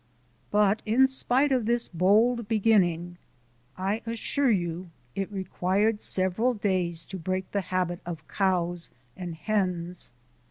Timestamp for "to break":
7.05-7.51